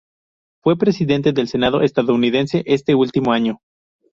Fue 0.63 0.79
presidente 0.79 1.31
del 1.31 1.47
senado 1.47 1.81
estadounidense 1.83 2.63
este 2.65 2.95
último 2.95 3.33
año. 3.33 3.59